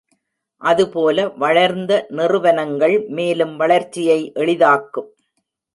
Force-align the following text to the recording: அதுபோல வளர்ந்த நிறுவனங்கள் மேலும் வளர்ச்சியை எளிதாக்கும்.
அதுபோல 0.61 1.27
வளர்ந்த 1.35 1.91
நிறுவனங்கள் 2.09 3.05
மேலும் 3.09 3.55
வளர்ச்சியை 3.57 4.31
எளிதாக்கும். 4.35 5.09